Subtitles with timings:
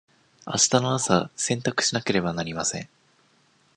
[0.45, 2.89] あしたの朝洗濯しなければなりません。